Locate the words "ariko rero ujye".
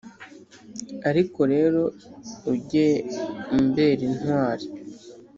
1.09-2.87